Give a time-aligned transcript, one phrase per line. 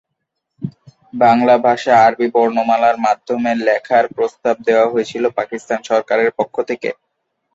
[1.13, 6.89] বাংলা ভাষা আরবি বর্ণমালার মাধ্যমে লেখার প্রস্তাব দেয়া হয়েছিল পাকিস্তান সরকারের পক্ষ থেকে।